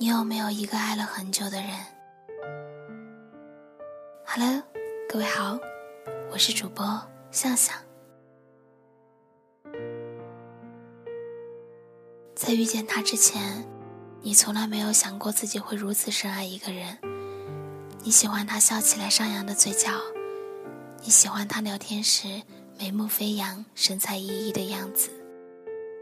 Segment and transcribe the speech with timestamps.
[0.00, 1.68] 你有没有一个爱了很久的人
[4.24, 4.62] ？Hello，
[5.06, 5.58] 各位好，
[6.32, 6.86] 我是主播
[7.30, 7.76] 向向。
[12.34, 13.62] 在遇见他之前，
[14.22, 16.96] 你从来没有想过自己会如此深爱一个人。
[18.02, 19.90] 你喜欢他笑起来上扬的嘴角，
[21.02, 22.40] 你喜欢他聊天时
[22.78, 25.10] 眉目飞扬、神采奕奕的样子，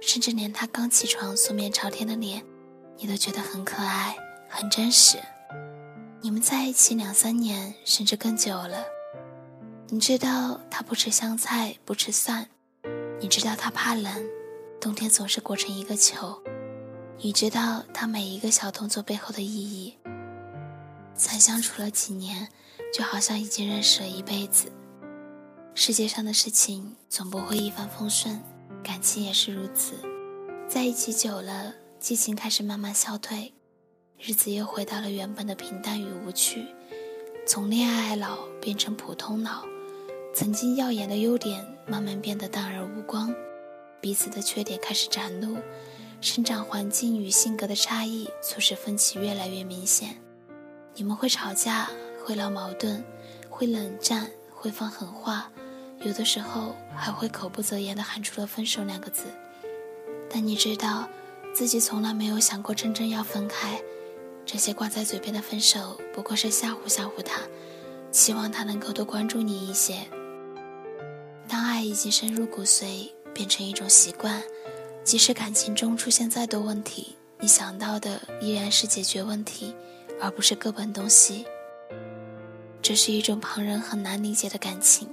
[0.00, 2.40] 甚至连他刚起床素面朝天的脸。
[3.00, 4.16] 你都觉得很可爱，
[4.48, 5.18] 很真实。
[6.20, 8.84] 你们在一起两三年，甚至更久了。
[9.86, 12.48] 你知道他不吃香菜，不吃蒜。
[13.20, 14.12] 你知道他怕冷，
[14.80, 16.42] 冬天总是裹成一个球。
[17.18, 19.96] 你知道他每一个小动作背后的意义。
[21.14, 22.48] 才相处了几年，
[22.92, 24.72] 就好像已经认识了一辈子。
[25.74, 28.42] 世界上的事情总不会一帆风顺，
[28.82, 29.94] 感情也是如此。
[30.68, 31.72] 在一起久了。
[31.98, 33.52] 激情开始慢慢消退，
[34.20, 36.64] 日子又回到了原本的平淡与无趣，
[37.44, 39.64] 从恋爱脑变成普通脑，
[40.32, 43.34] 曾经耀眼的优点慢慢变得淡而无光，
[44.00, 45.58] 彼此的缺点开始展露，
[46.20, 50.16] 生长环境与性格的差异促使分歧越来越明显。
[50.94, 51.90] 你们会吵架，
[52.24, 53.04] 会闹矛盾，
[53.50, 55.50] 会冷战，会放狠话，
[56.02, 59.24] 有的时候还会口不择言地喊出了分手两个字。
[60.30, 61.08] 但你知道。
[61.54, 63.80] 自己从来没有想过真正要分开，
[64.46, 67.40] 这些挂在嘴边的分手不过是吓唬吓唬他，
[68.12, 70.06] 希望他能够多关注你一些。
[71.48, 74.42] 当爱已经深入骨髓，变成一种习惯，
[75.02, 79.74] 即使感情中出现再多问题，你想到的依然是解决问题，
[80.20, 81.44] 而不是各奔东西。
[82.80, 85.08] 这是一种旁人很难理解的感情。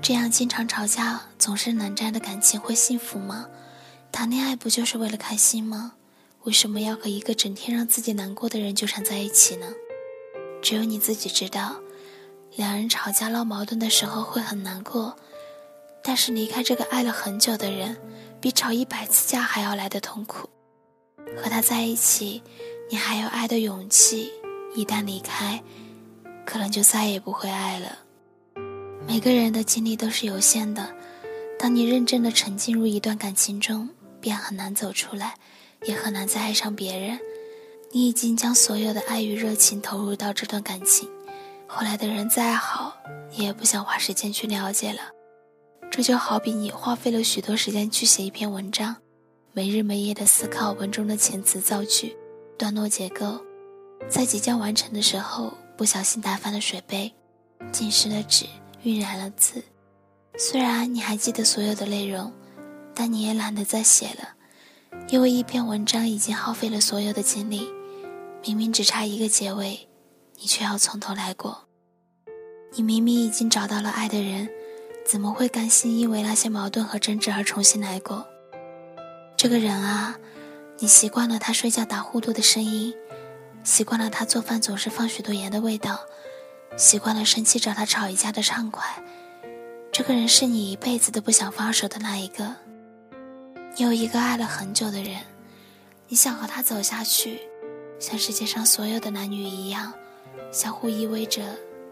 [0.00, 3.46] 这样经常吵架、总是冷战的感情会幸福吗？
[4.12, 5.94] 谈恋爱不就是为了开心吗？
[6.44, 9.66] 为什么要和一个整天让自己难过的人纠缠在一起呢？
[10.60, 11.80] 只有你自己知道，
[12.54, 15.16] 两人吵架闹矛盾的时候会很难过，
[16.04, 17.96] 但是离开这个爱了很久的人，
[18.38, 20.48] 比吵一百次架还要来的痛苦。
[21.36, 22.42] 和他在一起，
[22.90, 24.30] 你还有爱的勇气；
[24.76, 25.62] 一旦离开，
[26.44, 27.98] 可能就再也不会爱了。
[29.08, 30.94] 每个人的精力都是有限的，
[31.58, 33.88] 当你认真的沉浸入一段感情中。
[34.22, 35.34] 便很难走出来，
[35.82, 37.18] 也很难再爱上别人。
[37.90, 41.06] 你已经将所有的爱与热情投入到这段感情，
[41.66, 42.96] 后来的人再好，
[43.30, 45.00] 你也不想花时间去了解了。
[45.90, 48.96] 这就好比你花费了许多时间去写一篇文章，
[49.52, 52.16] 没日没夜的思考文中的遣词造句、
[52.56, 53.38] 段落结构，
[54.08, 57.12] 在即将完成的时候，不小心打翻了水杯，
[57.70, 58.46] 浸湿了纸，
[58.84, 59.62] 晕染了字。
[60.38, 62.32] 虽然你还记得所有的内容。
[62.94, 64.34] 但你也懒得再写了，
[65.08, 67.68] 因为一篇文章已经耗费了所有的精力。
[68.44, 69.88] 明明只差一个结尾，
[70.40, 71.68] 你却要从头来过。
[72.74, 74.48] 你明明已经找到了爱的人，
[75.06, 78.26] 怎么会甘心因为那些矛盾和争执而重新来过？
[79.36, 80.18] 这个人啊，
[80.78, 82.92] 你习惯了他睡觉打呼噜的声音，
[83.62, 86.00] 习惯了他做饭总是放许多盐的味道，
[86.76, 88.84] 习惯了生气找他吵一架的畅快。
[89.92, 92.56] 这个人是你一辈子都不想放手的那一个。
[93.74, 95.16] 你有一个爱了很久的人，
[96.06, 97.40] 你想和他走下去，
[97.98, 99.90] 像世界上所有的男女一样，
[100.52, 101.42] 相互依偎着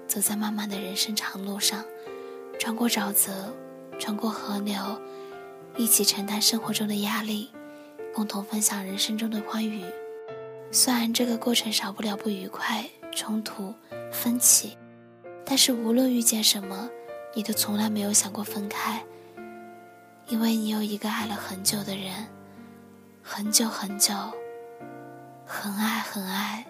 [0.06, 1.82] 走在漫漫的人生长路上，
[2.58, 3.50] 穿过沼泽，
[3.98, 4.76] 穿过河流，
[5.74, 7.50] 一起承担生活中的压力，
[8.12, 9.82] 共同分享人生中的欢愉。
[10.70, 13.72] 虽然这个过程少不了不愉快、冲突、
[14.12, 14.76] 分歧，
[15.46, 16.90] 但是无论遇见什么，
[17.34, 19.02] 你都从来没有想过分开。
[20.30, 22.28] 因为你有一个爱了很久的人，
[23.20, 24.14] 很久很久，
[25.44, 26.64] 很爱很爱。